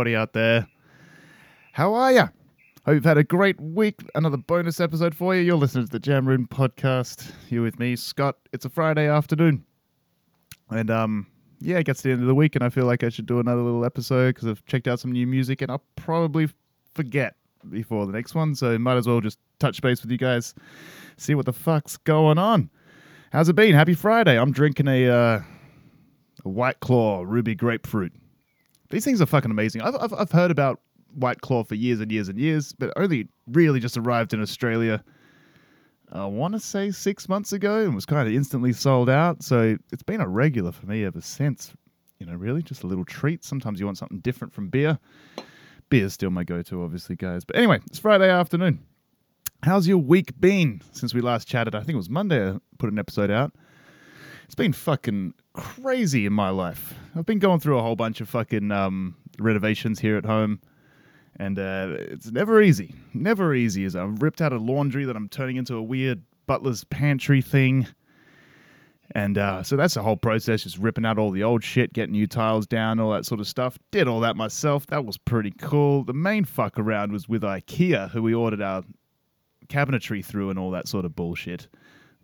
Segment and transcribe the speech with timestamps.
[0.00, 0.66] Everybody out there.
[1.72, 2.22] How are you?
[2.86, 4.00] Hope you've had a great week.
[4.14, 5.42] Another bonus episode for you.
[5.42, 7.30] You're listening to the Jam Room podcast.
[7.50, 8.36] You're with me, Scott.
[8.54, 9.62] It's a Friday afternoon.
[10.70, 11.26] And, um,
[11.60, 13.26] yeah, it gets to the end of the week, and I feel like I should
[13.26, 16.48] do another little episode because I've checked out some new music, and I'll probably
[16.94, 17.34] forget
[17.68, 18.54] before the next one.
[18.54, 20.54] So, might as well just touch base with you guys,
[21.18, 22.70] see what the fuck's going on.
[23.32, 23.74] How's it been?
[23.74, 24.38] Happy Friday.
[24.38, 25.42] I'm drinking a, uh,
[26.42, 28.14] a White Claw Ruby Grapefruit.
[28.90, 29.82] These things are fucking amazing.
[29.82, 30.80] I've, I've, I've heard about
[31.14, 35.02] White Claw for years and years and years, but only really just arrived in Australia,
[36.12, 39.42] I want to say six months ago and was kind of instantly sold out.
[39.42, 41.72] So it's been a regular for me ever since.
[42.18, 43.44] You know, really just a little treat.
[43.44, 44.98] Sometimes you want something different from beer.
[45.88, 47.44] Beer's still my go to, obviously, guys.
[47.44, 48.80] But anyway, it's Friday afternoon.
[49.62, 51.74] How's your week been since we last chatted?
[51.74, 53.52] I think it was Monday I put an episode out.
[54.50, 56.92] It's been fucking crazy in my life.
[57.14, 60.60] I've been going through a whole bunch of fucking um, renovations here at home,
[61.36, 62.96] and uh, it's never easy.
[63.14, 63.84] Never easy.
[63.84, 67.86] As I've ripped out a laundry that I'm turning into a weird butler's pantry thing.
[69.12, 72.10] And uh, so that's the whole process, just ripping out all the old shit, getting
[72.10, 73.78] new tiles down, all that sort of stuff.
[73.92, 74.84] Did all that myself.
[74.88, 76.02] That was pretty cool.
[76.02, 78.82] The main fuck around was with IKEA, who we ordered our
[79.68, 81.68] cabinetry through and all that sort of bullshit.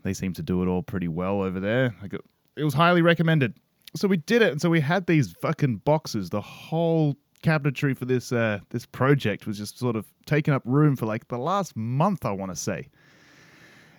[0.06, 1.94] They seem to do it all pretty well over there.
[2.02, 2.20] It,
[2.56, 3.54] it was highly recommended.
[3.96, 6.30] So we did it, and so we had these fucking boxes.
[6.30, 10.96] The whole cabinetry for this uh, this project was just sort of taking up room
[10.96, 12.88] for like the last month, I want to say.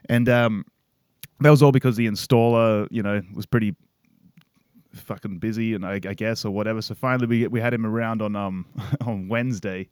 [0.09, 0.66] And um,
[1.41, 3.75] that was all because the installer, you know, was pretty
[4.94, 6.81] fucking busy, and I, I guess or whatever.
[6.81, 8.66] So finally, we we had him around on um
[9.05, 9.89] on Wednesday,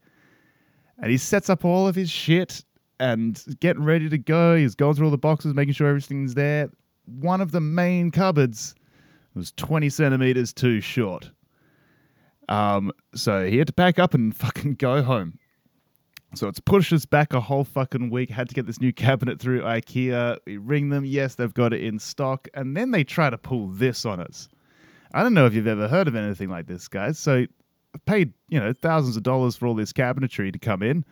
[1.01, 2.63] and he sets up all of his shit
[2.99, 4.55] and getting ready to go.
[4.55, 6.69] He's going through all the boxes, making sure everything's there.
[7.05, 8.75] One of the main cupboards
[9.33, 11.29] was 20 centimeters too short.
[12.47, 15.39] Um, so he had to pack up and fucking go home.
[16.33, 18.29] So it's pushed us back a whole fucking week.
[18.29, 20.37] Had to get this new cabinet through IKEA.
[20.45, 21.05] We ring them.
[21.05, 22.47] Yes, they've got it in stock.
[22.53, 24.49] And then they try to pull this on us.
[25.13, 27.17] I don't know if you've ever heard of anything like this, guys.
[27.17, 27.45] So
[27.93, 31.05] I've paid, you know, thousands of dollars for all this cabinetry to come in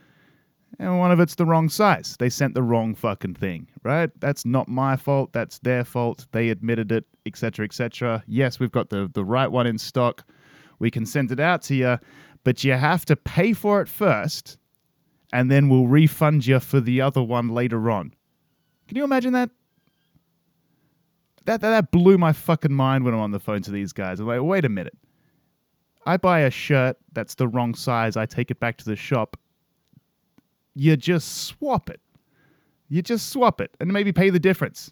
[0.80, 2.16] and one of it's the wrong size.
[2.20, 4.10] They sent the wrong fucking thing, right?
[4.20, 5.32] That's not my fault.
[5.34, 6.26] That's their fault.
[6.32, 8.24] They admitted it, etc., etc.
[8.28, 10.26] Yes, we've got the the right one in stock.
[10.80, 12.00] We can send it out to you,
[12.44, 14.58] but you have to pay for it first,
[15.32, 18.14] and then we'll refund you for the other one later on.
[18.88, 19.50] Can you imagine that?
[21.46, 24.20] That that, that blew my fucking mind when I'm on the phone to these guys.
[24.20, 24.98] I'm like, wait a minute.
[26.06, 28.18] I buy a shirt that's the wrong size.
[28.18, 29.38] I take it back to the shop
[30.76, 32.02] you just swap it.
[32.90, 34.92] You just swap it and maybe pay the difference.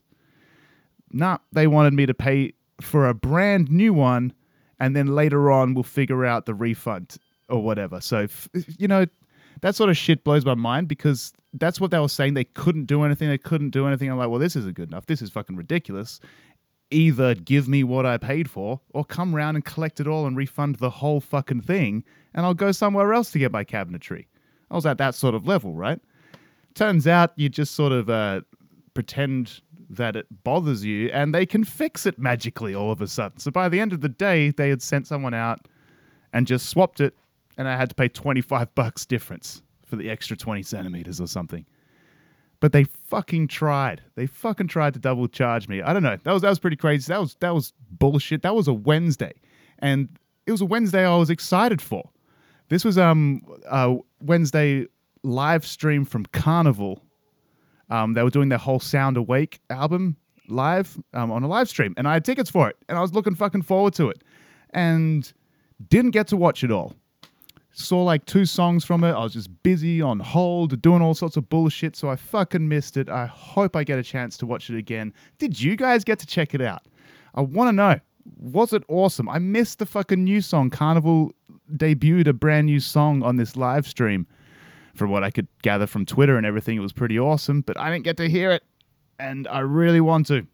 [1.11, 4.33] Nah, they wanted me to pay for a brand new one
[4.79, 7.17] and then later on we'll figure out the refund
[7.49, 8.01] or whatever.
[8.01, 8.27] So,
[8.77, 9.05] you know,
[9.61, 12.33] that sort of shit blows my mind because that's what they were saying.
[12.33, 13.29] They couldn't do anything.
[13.29, 14.09] They couldn't do anything.
[14.09, 15.05] I'm like, well, this isn't good enough.
[15.05, 16.19] This is fucking ridiculous.
[16.89, 20.35] Either give me what I paid for or come round and collect it all and
[20.35, 22.03] refund the whole fucking thing
[22.33, 24.25] and I'll go somewhere else to get my cabinetry.
[24.71, 25.99] I was at that sort of level, right?
[26.73, 28.41] Turns out you just sort of uh,
[28.93, 33.37] pretend that it bothers you and they can fix it magically all of a sudden.
[33.39, 35.67] So by the end of the day, they had sent someone out
[36.31, 37.13] and just swapped it,
[37.57, 41.65] and I had to pay 25 bucks difference for the extra 20 centimeters or something.
[42.61, 44.01] But they fucking tried.
[44.15, 45.81] They fucking tried to double charge me.
[45.81, 46.17] I don't know.
[46.23, 47.11] That was that was pretty crazy.
[47.11, 48.43] That was that was bullshit.
[48.43, 49.33] That was a Wednesday.
[49.79, 50.09] And
[50.45, 52.09] it was a Wednesday I was excited for.
[52.71, 54.87] This was um uh, Wednesday
[55.23, 57.01] live stream from Karnivool.
[57.89, 60.15] Um, they were doing their whole Sound Awake album
[60.47, 63.13] live um, on a live stream, and I had tickets for it, and I was
[63.13, 64.23] looking fucking forward to it,
[64.69, 65.31] and
[65.89, 66.93] didn't get to watch it all.
[67.73, 69.11] Saw like two songs from it.
[69.11, 72.95] I was just busy on hold, doing all sorts of bullshit, so I fucking missed
[72.95, 73.09] it.
[73.09, 75.13] I hope I get a chance to watch it again.
[75.39, 76.83] Did you guys get to check it out?
[77.35, 77.99] I want to know.
[78.39, 79.27] Was it awesome?
[79.27, 80.69] I missed the fucking new song.
[80.69, 81.31] Karnivool
[81.77, 84.27] debuted a brand new song on this live stream.
[84.93, 87.89] From what I could gather from Twitter and everything, it was pretty awesome, but I
[87.91, 88.63] didn't get to hear it,
[89.19, 90.45] and I really want to.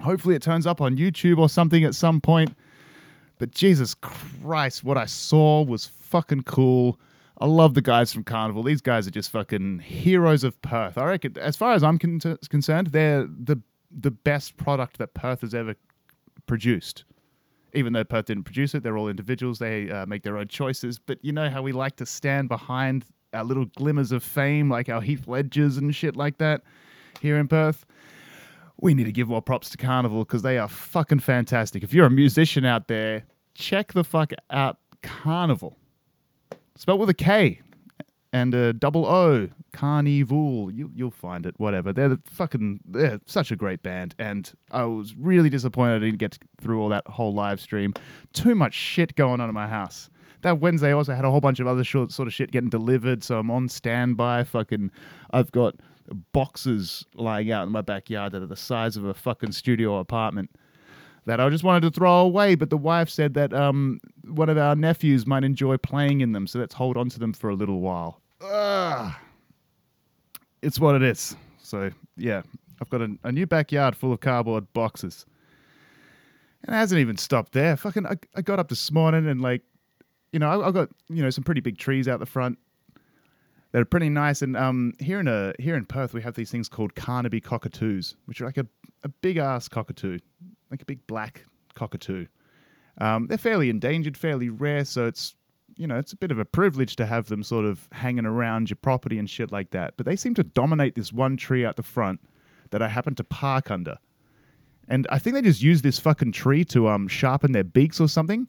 [0.00, 2.54] Hopefully, it turns up on YouTube or something at some point.
[3.38, 7.00] But Jesus Christ, what I saw was fucking cool.
[7.38, 8.64] I love the guys from Karnivool.
[8.64, 10.98] These guys are just fucking heroes of Perth.
[10.98, 12.20] I reckon, as far as I'm con-
[12.50, 13.60] concerned, they're the
[13.90, 15.74] the best product that Perth has ever
[16.46, 17.04] produced
[17.74, 19.58] even though Perth didn't produce it, they're all individuals.
[19.58, 20.98] They uh, make their own choices.
[20.98, 24.88] But you know how we like to stand behind our little glimmers of fame, like
[24.88, 26.62] our Heath Ledgers and shit like that
[27.20, 27.84] here in Perth?
[28.80, 31.82] We need to give more props to Karnivool because they are fucking fantastic.
[31.82, 33.24] If you're a musician out there,
[33.54, 35.74] check the fuck out Karnivool,
[36.76, 37.60] spelled with a K
[38.32, 40.74] and a double O, Karnivool.
[40.74, 41.92] You, you'll find it, whatever.
[41.92, 44.14] They're the fucking, they're such a great band.
[44.18, 47.92] And I was really disappointed I didn't get through all that whole live stream.
[48.32, 50.08] Too much shit going on in my house.
[50.42, 52.70] That Wednesday I also had a whole bunch of other short sort of shit getting
[52.70, 54.44] delivered, so I'm on standby.
[54.44, 54.90] Fucking,
[55.30, 55.76] I've got
[56.32, 60.50] boxes lying out in my backyard that are the size of a fucking studio apartment
[61.26, 62.54] that I just wanted to throw away.
[62.56, 66.46] But the wife said that um, one of our nephews might enjoy playing in them,
[66.46, 68.21] so let's hold on to them for a little while.
[68.44, 69.14] Ugh.
[70.62, 71.36] It's what it is.
[71.62, 72.42] So yeah,
[72.80, 75.26] I've got a, a new backyard full of cardboard boxes.
[76.64, 77.76] And it hasn't even stopped there.
[77.76, 79.62] Fucking, I, I got up this morning and like,
[80.32, 82.58] you know, I, I've got you know some pretty big trees out the front.
[83.72, 84.42] that are pretty nice.
[84.42, 88.14] And um, here in a here in Perth, we have these things called Carnaby cockatoos,
[88.26, 88.66] which are like a,
[89.02, 90.18] a big ass cockatoo,
[90.70, 91.44] like a big black
[91.74, 92.26] cockatoo.
[92.98, 95.34] Um, they're fairly endangered, fairly rare, so it's
[95.76, 98.70] you know it's a bit of a privilege to have them sort of hanging around
[98.70, 99.94] your property and shit like that.
[99.96, 102.20] But they seem to dominate this one tree out the front
[102.70, 103.96] that I happen to park under,
[104.88, 108.08] and I think they just use this fucking tree to um sharpen their beaks or
[108.08, 108.46] something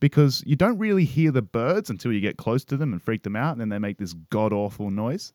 [0.00, 3.22] because you don't really hear the birds until you get close to them and freak
[3.22, 5.32] them out, and then they make this god awful noise.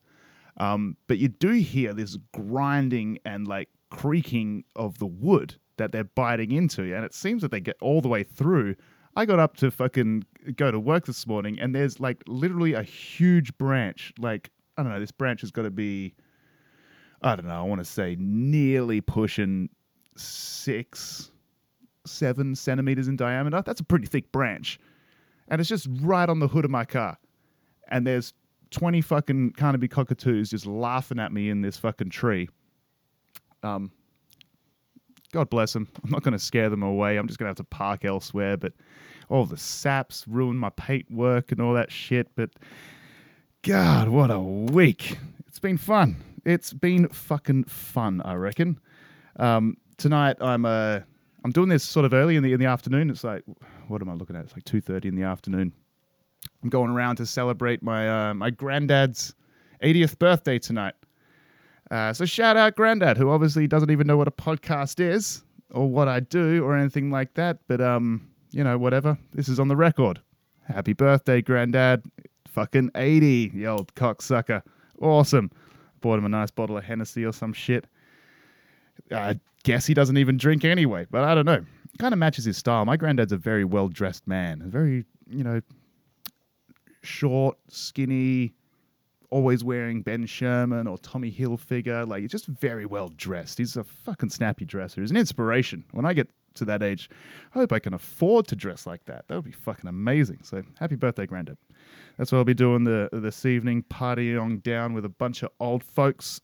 [0.58, 6.04] Um, but you do hear this grinding and like creaking of the wood that they're
[6.04, 8.76] biting into, and it seems that they get all the way through.
[9.16, 10.26] I got up to fucking
[10.56, 14.14] go to work this morning, and there's like literally a huge branch.
[14.20, 16.14] Like, I don't know, this branch has got to be,
[17.22, 19.70] I don't know, I want to say nearly pushing
[20.18, 21.32] six,
[22.06, 23.62] seven centimeters in diameter.
[23.66, 24.80] That's a pretty thick branch.
[25.48, 27.18] And it's just right on the hood of my car.
[27.88, 28.34] And there's
[28.72, 32.50] 20 fucking Carnaby cockatoos just laughing at me in this fucking tree.
[33.64, 33.92] Um,
[35.36, 35.86] God bless them.
[36.02, 37.18] I'm not going to scare them away.
[37.18, 38.56] I'm just going to have to park elsewhere.
[38.56, 38.72] But
[39.28, 42.30] all the saps ruined my paint work and all that shit.
[42.36, 42.52] But
[43.62, 45.18] God, what a week.
[45.46, 46.16] It's been fun.
[46.46, 48.80] It's been fucking fun, I reckon.
[49.36, 51.02] Um, tonight I'm uh,
[51.44, 53.10] I'm doing this sort of early in the in the afternoon.
[53.10, 53.44] It's like
[53.90, 54.46] what am I looking at?
[54.46, 55.74] It's like 2:30 in the afternoon.
[56.64, 59.36] I'm going around to celebrate my uh, my granddad's
[59.84, 60.94] 80th birthday tonight.
[61.92, 65.88] Uh, so shout out Grandad, who obviously doesn't even know what a podcast is or
[65.90, 67.60] what I do or anything like that.
[67.68, 69.18] But um, you know, whatever.
[69.34, 70.22] This is on the record.
[70.68, 72.04] Happy birthday, Grandad.
[72.48, 74.62] Fucking 80, the old cocksucker.
[75.02, 75.52] Awesome.
[76.00, 77.86] Bought him a nice bottle of Hennessy or some shit.
[79.12, 81.66] I guess he doesn't even drink anyway, but I don't know.
[82.00, 82.86] Kind of matches his style.
[82.86, 84.62] My granddad's a very well dressed man.
[84.66, 85.62] Very, you know,
[87.02, 88.54] short, skinny,
[89.30, 92.08] always wearing Ben Sherman or Tommy Hilfiger.
[92.08, 93.58] Like, he's just very well dressed.
[93.58, 95.02] He's a fucking snappy dresser.
[95.02, 95.84] He's an inspiration.
[95.92, 97.10] When I get to that age,
[97.54, 99.26] I hope I can afford to dress like that.
[99.28, 100.40] That would be fucking amazing.
[100.44, 101.58] So, happy birthday, Granddad.
[102.18, 105.84] That's what I'll be doing the this evening, partying down with a bunch of old
[105.84, 106.40] folks.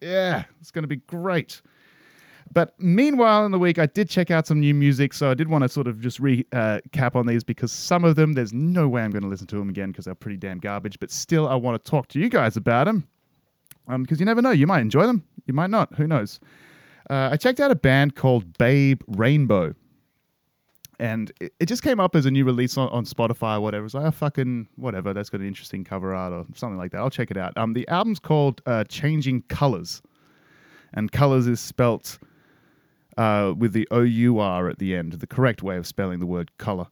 [0.00, 1.62] Yeah, it's going to be great.
[2.52, 5.48] But meanwhile, in the week, I did check out some new music, so I did
[5.48, 9.02] want to sort of just recap on these because some of them, there's no way
[9.02, 10.98] I'm going to listen to them again because they're pretty damn garbage.
[11.00, 13.06] But still, I want to talk to you guys about them
[13.86, 14.50] because um, you never know.
[14.50, 15.94] You might enjoy them, you might not.
[15.94, 16.38] Who knows?
[17.10, 19.74] Uh, I checked out a band called Babe Rainbow.
[21.00, 23.84] And it, it just came up as a new release on, on Spotify or whatever.
[23.84, 25.12] It's like, oh, fucking whatever.
[25.12, 26.98] That's got an interesting cover art or something like that.
[26.98, 27.52] I'll check it out.
[27.58, 30.02] Um, the album's called uh, Changing Colors.
[30.94, 32.18] And colors is spelt
[33.16, 36.26] uh, with the O U R at the end, the correct way of spelling the
[36.26, 36.86] word color.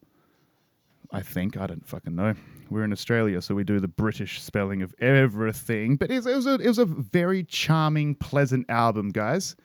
[1.11, 2.33] I think I don't fucking know.
[2.69, 5.95] We're in Australia, so we do the British spelling of everything.
[5.95, 9.55] But it was, it was, a, it was a very charming, pleasant album, guys.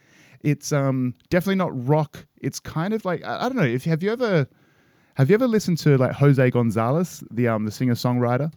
[0.42, 2.26] It's um definitely not rock.
[2.40, 3.62] It's kind of like I, I don't know.
[3.62, 4.46] If have you ever
[5.14, 8.52] have you ever listened to like Jose Gonzalez, the um the singer songwriter,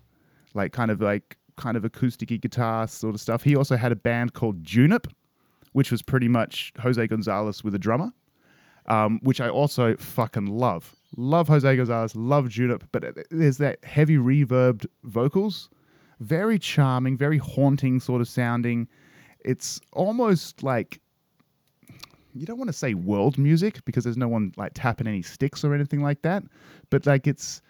[0.53, 3.43] like kind of like kind of acoustic guitar sort of stuff.
[3.43, 5.07] He also had a band called Junip,
[5.73, 8.11] which was pretty much Jose Gonzalez with a drummer,
[8.87, 10.95] um, which I also fucking love.
[11.17, 15.69] Love Jose Gonzalez, love Junip, but there's that heavy reverbed vocals,
[16.19, 18.87] very charming, very haunting sort of sounding.
[19.43, 21.01] It's almost like
[22.33, 25.63] you don't want to say world music because there's no one like tapping any sticks
[25.63, 26.43] or anything like that,
[26.89, 27.61] but like it's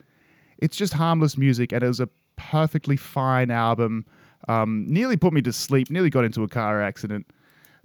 [0.59, 4.05] it's just harmless music, and it was a perfectly fine album.
[4.47, 5.89] Um, nearly put me to sleep.
[5.89, 7.27] Nearly got into a car accident,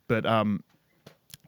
[0.08, 0.62] but um,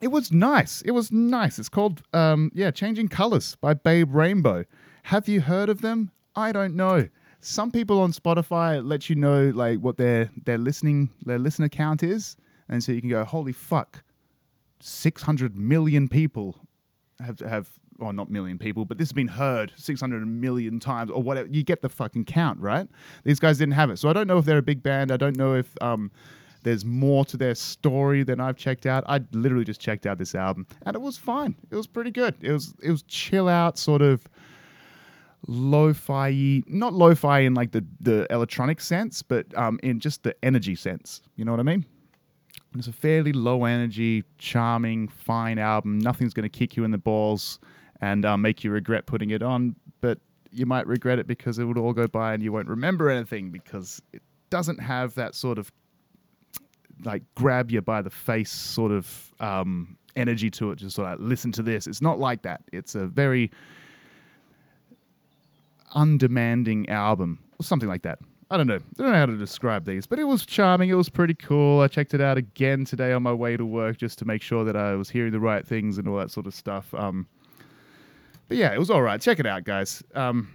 [0.01, 0.81] it was nice.
[0.81, 1.59] It was nice.
[1.59, 4.65] It's called um, yeah, Changing Colors by Babe Rainbow.
[5.03, 6.11] Have you heard of them?
[6.35, 7.09] I don't know.
[7.41, 12.03] Some people on Spotify let you know like what their their listening their listener count
[12.03, 12.35] is,
[12.67, 14.03] and so you can go, holy fuck,
[14.81, 16.55] 600 million people
[17.19, 21.21] have have or not million people, but this has been heard 600 million times or
[21.21, 21.47] whatever.
[21.49, 22.87] You get the fucking count, right?
[23.23, 23.97] These guys didn't have it.
[23.99, 25.11] So I don't know if they're a big band.
[25.11, 26.11] I don't know if um,
[26.63, 29.03] there's more to their story than I've checked out.
[29.07, 31.55] I literally just checked out this album and it was fine.
[31.71, 32.35] It was pretty good.
[32.41, 34.27] It was it was chill out sort of
[35.47, 40.75] lo-fi not lo-fi in like the the electronic sense, but um, in just the energy
[40.75, 41.21] sense.
[41.35, 41.85] You know what I mean?
[42.77, 45.97] It's a fairly low energy, charming, fine album.
[45.97, 47.59] Nothing's going to kick you in the balls
[48.01, 50.19] and uh, make you regret putting it on, but
[50.51, 53.49] you might regret it because it would all go by and you won't remember anything
[53.49, 55.71] because it doesn't have that sort of
[57.03, 60.77] like grab you by the face sort of um, energy to it.
[60.77, 61.87] Just sort of listen to this.
[61.87, 62.61] It's not like that.
[62.71, 63.51] It's a very
[65.95, 68.19] undemanding album or something like that.
[68.51, 68.75] I don't know.
[68.77, 70.89] I don't know how to describe these, but it was charming.
[70.89, 71.81] It was pretty cool.
[71.81, 74.63] I checked it out again today on my way to work just to make sure
[74.65, 76.91] that I was hearing the right things and all that sort of stuff.
[76.95, 77.27] Um,
[78.47, 79.21] but yeah, it was all right.
[79.21, 80.01] Check it out, guys.
[80.15, 80.51] Um,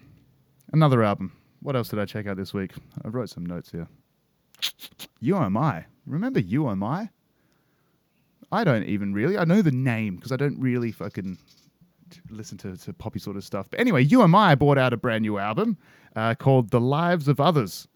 [0.73, 1.33] another album.
[1.61, 2.73] What else did I check out this week?
[3.05, 3.87] I wrote some notes here.
[5.21, 5.85] You Am I.
[6.07, 7.11] Remember You Am I?
[8.53, 9.39] I don't even really.
[9.39, 11.39] I know the name because I don't really fucking
[12.31, 13.69] listen to, to poppy sort of stuff.
[13.71, 15.77] But anyway, You Am I brought out a brand new album
[16.15, 17.89] uh, called The Lives of Others.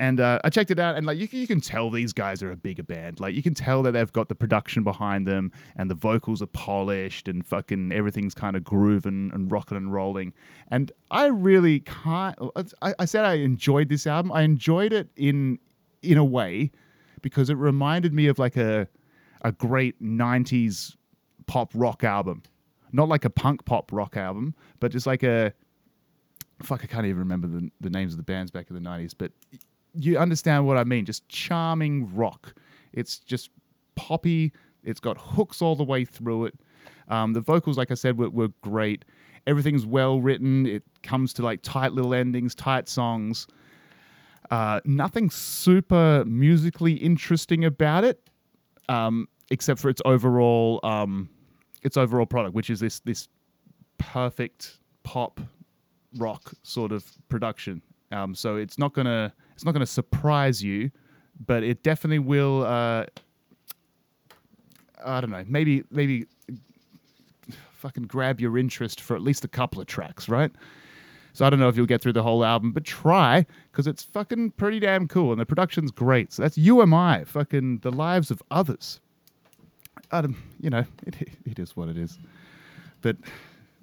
[0.00, 2.52] And uh, I checked it out, and like you, you can tell these guys are
[2.52, 3.18] a bigger band.
[3.18, 6.46] Like you can tell that they've got the production behind them, and the vocals are
[6.46, 10.32] polished, and fucking everything's kind of grooving and rocking and rolling.
[10.70, 12.38] And I really can't.
[12.80, 14.30] I, I said I enjoyed this album.
[14.30, 15.58] I enjoyed it in
[16.00, 16.70] in a way
[17.22, 18.88] because it reminded me of like a
[19.42, 20.96] a great '90s
[21.46, 22.42] pop rock album,
[22.92, 25.52] not like a punk pop rock album, but just like a
[26.62, 26.80] fuck.
[26.82, 29.32] I can't even remember the the names of the bands back in the '90s, but
[29.94, 31.04] you understand what I mean.
[31.04, 32.54] Just charming rock.
[32.92, 33.50] It's just
[33.94, 34.52] poppy.
[34.84, 36.54] It's got hooks all the way through it.
[37.08, 39.04] Um, the vocals, like I said, were, were great.
[39.46, 40.66] Everything's well written.
[40.66, 43.46] It comes to like tight little endings, tight songs.
[44.50, 48.30] Uh, nothing super musically interesting about it,
[48.88, 51.28] um, except for its overall um,
[51.82, 53.28] its overall product, which is this this
[53.98, 55.40] perfect pop
[56.16, 57.82] rock sort of production.
[58.10, 60.90] Um, so it's not gonna it's not gonna surprise you,
[61.46, 62.64] but it definitely will.
[62.64, 63.04] Uh,
[65.04, 65.44] I don't know.
[65.46, 66.26] Maybe maybe
[67.72, 70.50] fucking grab your interest for at least a couple of tracks, right?
[71.32, 74.02] So I don't know if you'll get through the whole album, but try because it's
[74.02, 76.32] fucking pretty damn cool and the production's great.
[76.32, 79.00] So that's You Am I, fucking the lives of others.
[80.10, 82.18] Don't, you know, it, it is what it is.
[83.02, 83.16] But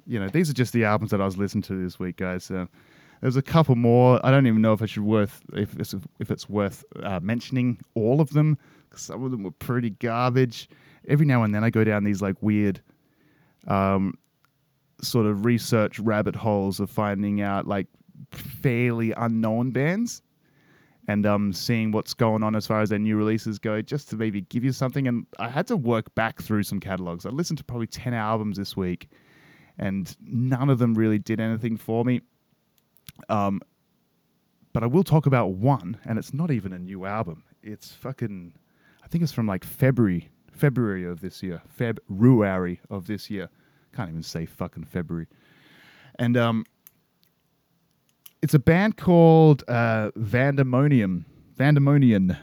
[0.07, 2.51] you know, these are just the albums that I was listening to this week, guys.
[2.51, 2.65] Uh,
[3.21, 4.23] there's a couple more.
[4.23, 7.79] I don't even know if I should worth if it's if it's worth uh, mentioning
[7.95, 8.57] all of them
[8.89, 10.69] because some of them were pretty garbage.
[11.07, 12.81] Every now and then I go down these like weird,
[13.67, 14.17] um,
[15.01, 17.87] sort of research rabbit holes of finding out like
[18.31, 20.21] fairly unknown bands
[21.07, 24.15] and um, seeing what's going on as far as their new releases go, just to
[24.15, 25.07] maybe give you something.
[25.07, 27.25] And I had to work back through some catalogs.
[27.25, 29.09] I listened to probably 10 albums this week,
[29.77, 32.21] and none of them really did anything for me.
[33.29, 33.61] Um,
[34.73, 37.43] but I will talk about one, and it's not even a new album.
[37.61, 38.53] It's fucking,
[39.03, 43.49] I think it's from like February, February of this year, February of this year.
[43.95, 45.27] Can't even say fucking February.
[46.19, 46.65] And um,
[48.41, 51.25] it's a band called uh, Vandemonium.
[51.57, 52.37] Vandemonian.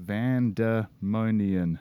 [0.00, 1.78] Vandemonian.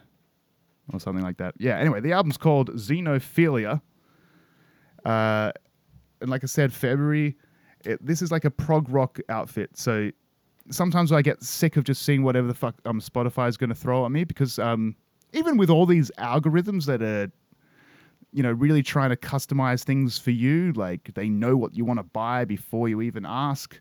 [0.91, 1.55] Or something like that.
[1.57, 3.81] Yeah, anyway, the album's called Xenophilia.
[5.05, 5.51] Uh,
[6.21, 7.35] and like I said, February,
[7.85, 9.77] it, this is like a prog rock outfit.
[9.77, 10.11] So
[10.69, 13.75] sometimes I get sick of just seeing whatever the fuck um, Spotify is going to
[13.75, 14.95] throw at me because um,
[15.33, 17.31] even with all these algorithms that are
[18.33, 20.73] you know, really trying to customize things for you.
[20.73, 23.79] Like they know what you want to buy before you even ask,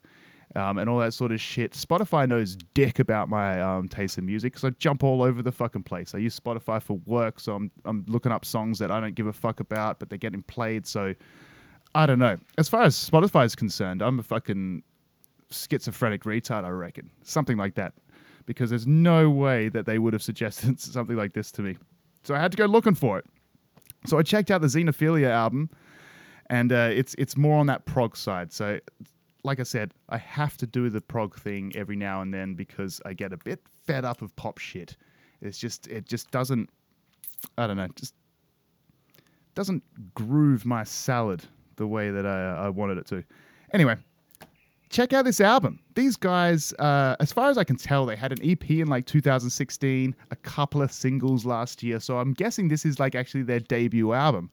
[0.55, 1.73] um, and all that sort of shit.
[1.73, 5.53] Spotify knows dick about my um, taste in music because I jump all over the
[5.53, 6.15] fucking place.
[6.15, 9.27] I use Spotify for work, so I'm I'm looking up songs that I don't give
[9.27, 10.87] a fuck about, but they're getting played.
[10.87, 11.15] So
[11.95, 12.37] I don't know.
[12.59, 14.83] As far as Spotify is concerned, I'm a fucking
[15.51, 16.65] schizophrenic retard.
[16.65, 17.95] I reckon something like that,
[18.45, 21.79] because there's no way that they would have suggested something like this to me.
[22.25, 23.25] So I had to go looking for it.
[24.07, 25.71] So I checked out the Xenophilia album,
[26.51, 28.53] and uh, it's it's more on that prog side.
[28.53, 28.81] So,
[29.45, 33.01] like I said, I have to do the prog thing every now and then because
[33.05, 34.97] I get a bit fed up of pop shit.
[35.41, 36.69] It's just it just doesn't.
[37.59, 37.89] I don't know.
[37.95, 38.15] Just
[39.55, 39.83] doesn't
[40.15, 41.45] groove my salad
[41.77, 43.25] the way that I, I wanted it to.
[43.73, 43.97] Anyway,
[44.93, 45.81] check out this album.
[45.95, 49.07] These guys, uh, as far as I can tell, they had an EP in like
[49.07, 51.99] 2016, a couple of singles last year.
[51.99, 54.51] So I'm guessing this is like actually their debut album.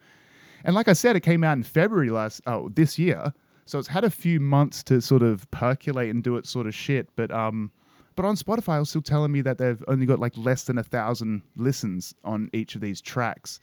[0.64, 3.32] And like I said, it came out in February last oh this year,
[3.66, 6.76] so it's had a few months to sort of percolate and do its sort of
[6.76, 7.08] shit.
[7.16, 7.72] But um,
[8.16, 10.78] but on Spotify, it was still telling me that they've only got like less than
[10.78, 13.62] a thousand listens on each of these tracks.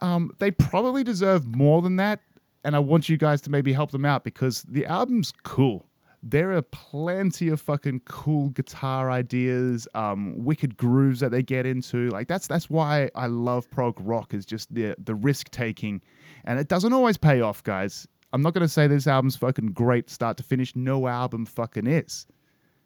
[0.00, 2.20] Um, they probably deserve more than that,
[2.64, 5.86] and I want you guys to maybe help them out because the album's cool.
[6.22, 12.10] There are plenty of fucking cool guitar ideas, um, wicked grooves that they get into.
[12.10, 16.02] Like that's that's why I love prog rock is just the the risk taking,
[16.44, 18.06] and it doesn't always pay off, guys.
[18.32, 20.76] I'm not gonna say this album's fucking great start to finish.
[20.76, 22.26] No album fucking is.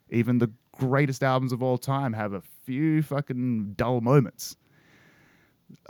[0.09, 4.55] Even the greatest albums of all time have a few fucking dull moments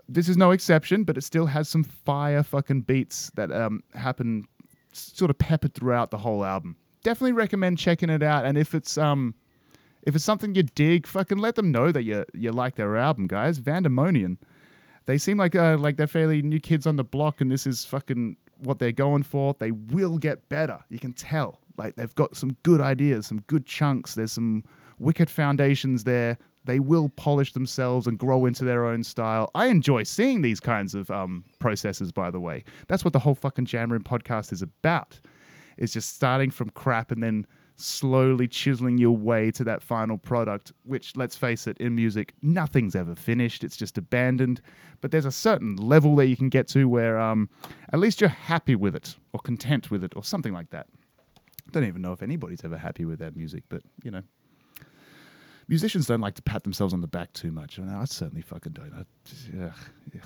[0.07, 4.45] this is no exception, but it still has some fire fucking beats that um, happen
[4.93, 6.75] sort of peppered throughout the whole album.
[7.03, 8.45] Definitely recommend checking it out.
[8.45, 9.35] And if it's um
[10.03, 13.27] if it's something you dig, fucking let them know that you you like their album,
[13.27, 13.59] guys.
[13.59, 14.37] Vandemonian.
[15.05, 17.85] They seem like uh, like they're fairly new kids on the block, and this is
[17.85, 19.55] fucking what they're going for.
[19.59, 20.79] They will get better.
[20.89, 21.59] You can tell.
[21.77, 24.15] Like they've got some good ideas, some good chunks.
[24.15, 24.63] There's some
[24.97, 29.49] wicked foundations there they will polish themselves and grow into their own style.
[29.55, 32.63] I enjoy seeing these kinds of um, processes, by the way.
[32.87, 35.19] That's what the whole fucking Jam Room podcast is about.
[35.77, 37.45] It's just starting from crap and then
[37.77, 42.95] slowly chiseling your way to that final product, which, let's face it, in music, nothing's
[42.95, 43.63] ever finished.
[43.63, 44.61] It's just abandoned.
[45.01, 47.49] But there's a certain level that you can get to where um,
[47.91, 50.87] at least you're happy with it or content with it or something like that.
[51.71, 54.21] Don't even know if anybody's ever happy with their music, but, you know,
[55.67, 57.79] musicians don't like to pat themselves on the back too much.
[57.79, 58.93] I, mean, I certainly fucking don't.
[58.93, 59.73] I, ugh,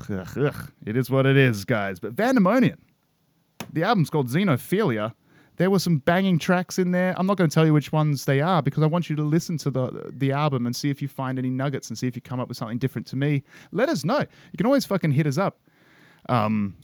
[0.10, 0.72] ugh, ugh.
[0.86, 2.00] It is what it is, guys.
[2.00, 2.78] But Vandemonium,
[3.72, 5.14] the album's called Xenophilia.
[5.58, 7.14] There were some banging tracks in there.
[7.18, 9.24] I'm not going to tell you which ones they are because I want you to
[9.24, 12.16] listen to the the album and see if you find any nuggets and see if
[12.16, 13.44] you come up with something different to me.
[13.72, 14.20] Let us know.
[14.20, 15.60] You can always fucking hit us up.
[16.30, 16.76] Um,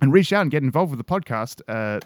[0.00, 1.60] and reach out and get involved with the podcast.
[1.68, 2.00] Uh,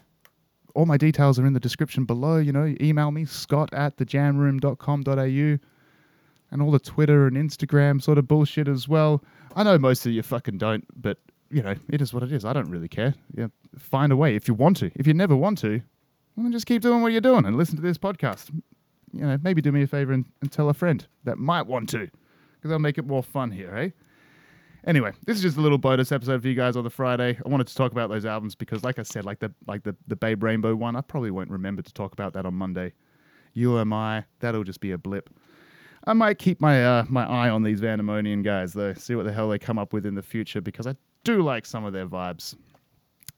[0.75, 2.39] all my details are in the description below.
[2.39, 5.59] You know, email me, scott at thejamroom.com.au,
[6.51, 9.23] and all the Twitter and Instagram sort of bullshit as well.
[9.57, 11.19] I know most of you fucking don't, but,
[11.51, 12.45] you know, it is what it is.
[12.45, 13.15] I don't really care.
[13.35, 14.91] Yeah, find a way if you want to.
[14.95, 15.81] If you never want to,
[16.37, 18.51] well, then just keep doing what you're doing and listen to this podcast.
[19.13, 21.89] You know, maybe do me a favor and, and tell a friend that might want
[21.91, 22.09] to,
[22.57, 23.91] because I'll make it more fun here, eh?
[24.85, 27.39] Anyway, this is just a little bonus episode for you guys on the Friday.
[27.45, 29.95] I wanted to talk about those albums because, like I said, like the like the
[30.09, 32.93] the Babe Rainbow one, I probably won't remember to talk about that on Monday.
[33.55, 33.77] You.
[34.41, 35.31] That'll just be a blip.
[36.05, 39.33] I might keep my uh, my eye on these Vandemonium guys though, see what the
[39.33, 42.07] hell they come up with in the future because I do like some of their
[42.07, 42.57] vibes.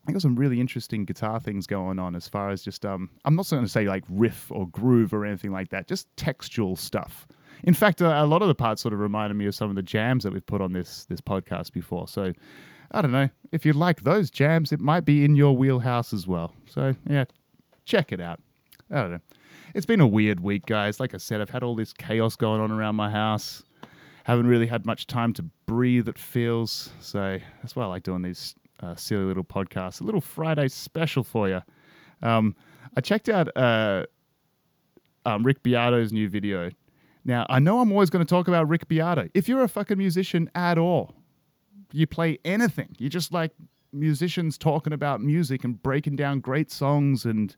[0.07, 3.37] I got some really interesting guitar things going on as far as just um I'm
[3.37, 7.27] not going to say like riff or groove or anything like that, just textual stuff.
[7.65, 9.77] In fact, a, a lot of the parts sort of reminded me of some of
[9.77, 12.07] the jams that we've put on this this podcast before.
[12.07, 12.33] So
[12.93, 16.27] I don't know if you like those jams, it might be in your wheelhouse as
[16.27, 16.53] well.
[16.69, 17.25] So yeah,
[17.85, 18.41] check it out.
[18.91, 19.21] I don't know.
[19.75, 21.01] It's been a weird week, guys.
[21.01, 23.63] Like I said, I've had all this chaos going on around my house.
[24.25, 26.09] Haven't really had much time to breathe.
[26.09, 27.39] It feels so.
[27.63, 30.01] That's why I like doing these uh, silly little podcasts.
[30.01, 31.61] A little Friday special for you.
[32.23, 32.55] Um,
[32.97, 34.05] I checked out uh,
[35.27, 36.71] um, Rick Beato's new video
[37.25, 39.29] now, I know I'm always going to talk about Rick Beato.
[39.35, 41.15] If you're a fucking musician at all,
[41.93, 43.53] you play anything, you just like
[43.93, 47.55] musicians talking about music and breaking down great songs and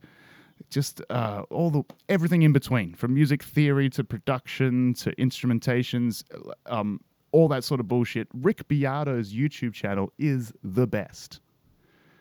[0.71, 6.23] just uh, all the everything in between, from music theory to production to instrumentations,
[6.67, 7.01] um,
[7.33, 8.29] all that sort of bullshit.
[8.35, 11.41] Rick Beato's YouTube channel is the best.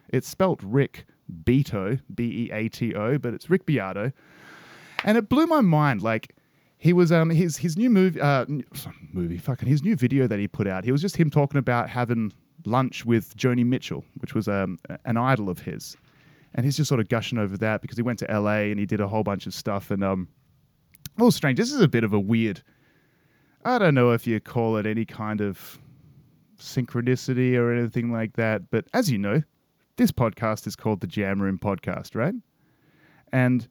[0.10, 1.06] It's spelt Rick
[1.44, 4.12] Beato, B E A T O, but it's Rick Beato,
[5.04, 6.02] and it blew my mind.
[6.02, 6.36] Like
[6.78, 8.46] he was um his his new movie uh
[9.12, 10.84] movie fucking his new video that he put out.
[10.84, 12.34] He was just him talking about having
[12.66, 15.96] lunch with Joni Mitchell, which was um an idol of his,
[16.54, 18.72] and he's just sort of gushing over that because he went to L.A.
[18.72, 20.28] and he did a whole bunch of stuff and um
[21.20, 21.58] oh strange.
[21.58, 22.62] This is a bit of a weird.
[23.64, 25.80] I don't know if you call it any kind of
[26.60, 29.42] synchronicity or anything like that, but as you know,
[29.98, 32.36] this podcast is called the Jam Room Podcast, right?
[33.32, 33.68] And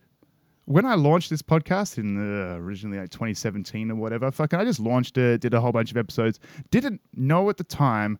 [0.67, 4.81] when I launched this podcast in uh, originally like 2017 or whatever, fucking, I just
[4.81, 6.41] launched it, did a whole bunch of episodes.
[6.71, 8.19] Didn't know at the time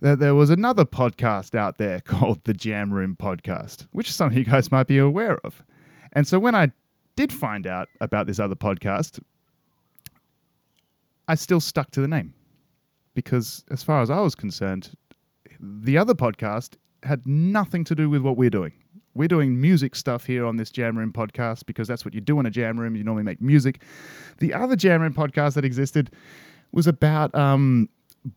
[0.00, 4.36] that there was another podcast out there called the Jam Room Podcast, which some of
[4.36, 5.64] you guys might be aware of.
[6.12, 6.70] And so when I
[7.16, 9.20] did find out about this other podcast,
[11.26, 12.32] I still stuck to the name
[13.14, 14.92] because, as far as I was concerned,
[15.60, 18.72] the other podcast had nothing to do with what we're doing
[19.14, 22.38] we're doing music stuff here on this Jam Room podcast because that's what you do
[22.40, 22.94] in a jam room.
[22.96, 23.82] You normally make music.
[24.38, 26.10] The other Jam Room podcast that existed
[26.72, 27.88] was about um,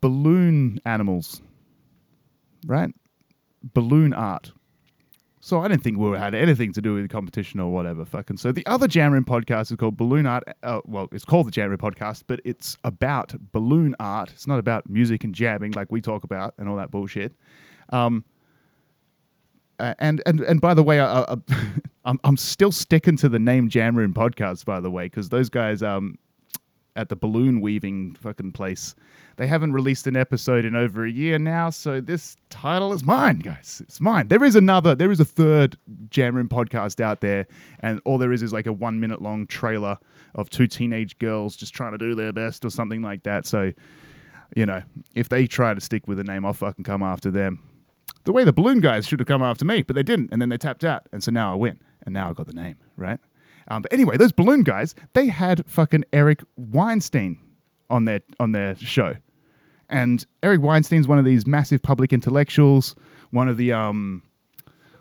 [0.01, 1.41] balloon animals.
[2.65, 2.93] right?
[3.73, 4.51] Balloon art.
[5.43, 8.05] So I didn't think we had anything to do with the competition or whatever.
[8.05, 10.43] Fucking so the other Jam Room podcast is called Balloon Art.
[10.62, 14.29] Uh, well, it's called the Jam Room podcast, but it's about balloon art.
[14.31, 17.34] It's not about music and jamming like we talk about and all that bullshit.
[17.89, 18.23] Um,
[19.81, 21.35] uh, and and and by the way, I, I,
[22.05, 24.63] I'm I'm still sticking to the name Jamroom Podcast.
[24.63, 26.17] By the way, because those guys um
[26.95, 28.93] at the balloon weaving fucking place,
[29.37, 31.69] they haven't released an episode in over a year now.
[31.71, 33.81] So this title is mine, guys.
[33.85, 34.27] It's mine.
[34.27, 34.93] There is another.
[34.93, 35.77] There is a third
[36.09, 37.47] Jamroom podcast out there,
[37.79, 39.97] and all there is is like a one minute long trailer
[40.35, 43.45] of two teenage girls just trying to do their best or something like that.
[43.45, 43.73] So.
[44.53, 44.83] You know,
[45.15, 47.70] if they try to stick with the name, I'll fucking come after them
[48.24, 50.50] the way the balloon guys should have come after me, but they didn't, and then
[50.50, 53.19] they tapped out, and so now I win, and now I got the name, right?
[53.67, 57.39] Um, but anyway, those balloon guys, they had fucking Eric Weinstein
[57.89, 59.15] on their on their show,
[59.89, 62.95] and Eric Weinstein's one of these massive public intellectuals,
[63.32, 64.24] one of the um,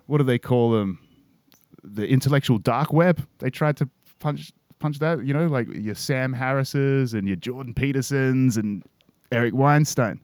[0.06, 0.98] what do they call them?
[1.84, 3.26] The intellectual dark web.
[3.38, 7.74] They tried to punch punch that, you know, like your Sam Harris's and your Jordan
[7.74, 8.82] Petersons and
[9.30, 10.20] Eric Weinstein.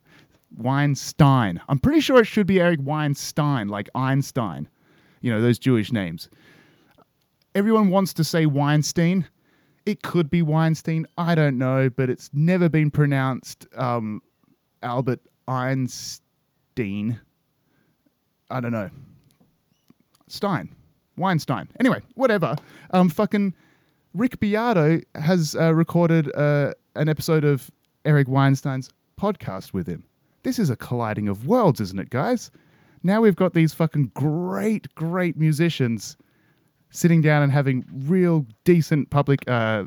[0.57, 1.61] Weinstein.
[1.69, 4.69] I'm pretty sure it should be Eric Weinstein, like Einstein.
[5.21, 6.29] You know, those Jewish names.
[7.55, 9.27] Everyone wants to say Weinstein.
[9.87, 11.07] It could be Weinstein.
[11.17, 14.21] I don't know, but it's never been pronounced um,
[14.83, 17.21] Albert Einstein.
[18.51, 18.91] I don't know.
[20.29, 20.75] Stein.
[21.17, 21.69] Weinstein.
[21.81, 22.57] Anyway, whatever.
[22.91, 23.55] Um, fucking
[24.13, 27.71] Rick Beato has uh, recorded uh, an episode of
[28.05, 30.05] Eric Weinstein's podcast with him.
[30.47, 32.53] This is a colliding of worlds, isn't it, guys?
[33.03, 36.17] Now we've got these fucking great, great musicians
[36.91, 39.87] sitting down and having real decent public uh,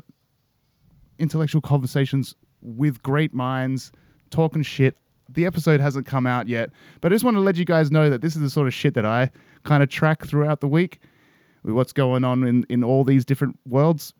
[1.18, 3.90] intellectual conversations with great minds,
[4.28, 4.98] talking shit.
[5.30, 6.68] The episode hasn't come out yet,
[7.00, 8.74] but I just want to let you guys know that this is the sort of
[8.74, 9.30] shit that I
[9.64, 11.00] kind of track throughout the week
[11.62, 14.12] with what's going on in, in all these different worlds.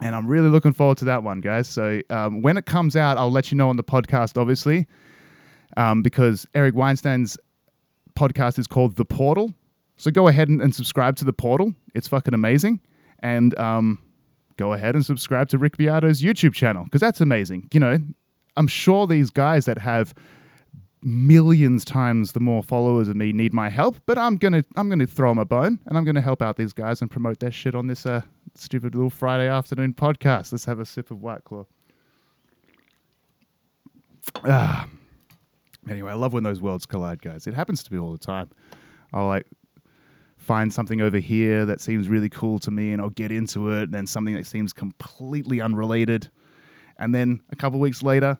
[0.00, 1.66] And I'm really looking forward to that one, guys.
[1.66, 4.86] So um, when it comes out, I'll let you know on the podcast, obviously
[5.76, 7.38] um, because Eric Weinstein's
[8.14, 9.52] podcast is called The Portal.
[9.96, 11.74] So go ahead and, and subscribe to The Portal.
[11.94, 12.80] It's fucking amazing.
[13.20, 13.98] And um,
[14.56, 17.68] go ahead and subscribe to Rick Beato's YouTube channel because that's amazing.
[17.72, 17.98] You know,
[18.56, 20.14] I'm sure these guys that have
[21.02, 25.06] millions times the more followers than me need my help, but I'm gonna I'm gonna
[25.06, 27.74] throw them a bone and I'm gonna help out these guys and promote their shit
[27.74, 28.22] on this uh,
[28.54, 30.52] stupid little Friday afternoon podcast.
[30.52, 31.66] Let's have a sip of White Claw.
[34.44, 34.88] Ah.
[35.88, 37.46] Anyway, I love when those worlds collide, guys.
[37.46, 38.50] It happens to me all the time.
[39.12, 39.46] I'll like
[40.36, 43.84] find something over here that seems really cool to me and I'll get into it,
[43.84, 46.30] and then something that seems completely unrelated.
[46.98, 48.38] And then a couple weeks later,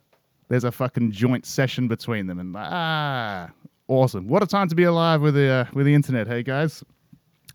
[0.48, 3.50] there's a fucking joint session between them, and ah,
[3.88, 4.28] awesome!
[4.28, 6.84] What a time to be alive with the uh, with the internet, hey guys.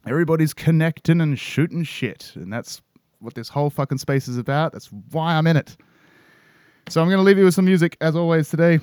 [0.08, 2.82] Everybody's connecting and shooting shit, and that's
[3.20, 4.72] what this whole fucking space is about.
[4.72, 5.76] That's why I'm in it.
[6.90, 8.80] So I'm going to leave you with some music as always today.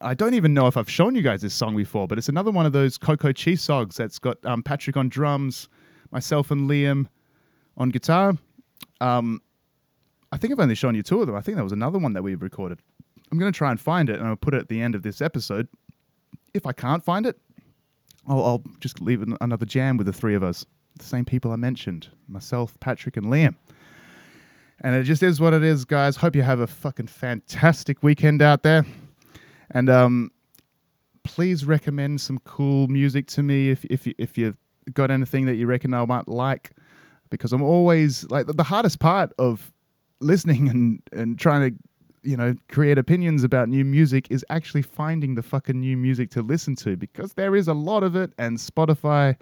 [0.00, 2.50] I don't even know if I've shown you guys this song before, but it's another
[2.50, 5.68] one of those Coco Cheese songs that's got um, Patrick on drums,
[6.12, 7.06] myself and Liam
[7.76, 8.34] on guitar.
[9.00, 9.42] Um,
[10.30, 11.34] I think I've only shown you two of them.
[11.34, 12.78] I think that was another one that we've recorded.
[13.32, 15.02] I'm going to try and find it, and I'll put it at the end of
[15.02, 15.68] this episode.
[16.54, 17.38] If I can't find it,
[18.26, 20.64] I'll, I'll just leave another jam with the three of us,
[20.96, 23.56] the same people I mentioned myself, Patrick, and Liam.
[24.80, 26.16] And it just is what it is, guys.
[26.16, 28.86] Hope you have a fucking fantastic weekend out there.
[29.70, 30.30] And um,
[31.24, 34.56] please recommend some cool music to me if if you, if you've
[34.92, 36.72] got anything that you reckon I might like,
[37.30, 39.72] because I'm always like the hardest part of
[40.20, 41.76] listening and and trying to
[42.22, 46.42] you know create opinions about new music is actually finding the fucking new music to
[46.42, 49.36] listen to because there is a lot of it and Spotify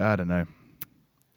[0.00, 0.46] I don't know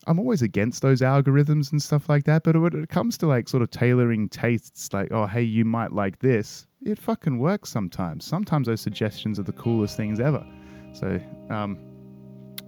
[0.09, 3.47] I'm always against those algorithms and stuff like that but when it comes to like
[3.47, 8.25] sort of tailoring tastes like oh hey you might like this it fucking works sometimes.
[8.25, 10.45] Sometimes those suggestions are the coolest things ever.
[10.93, 11.19] So,
[11.49, 11.77] um,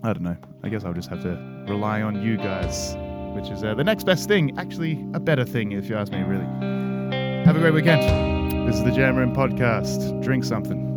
[0.03, 0.37] I don't know.
[0.63, 2.95] I guess I'll just have to rely on you guys,
[3.35, 4.57] which is uh, the next best thing.
[4.59, 6.45] Actually, a better thing, if you ask me, really.
[7.45, 8.67] Have a great weekend.
[8.67, 10.21] This is the Jam Room Podcast.
[10.21, 10.90] Drink something.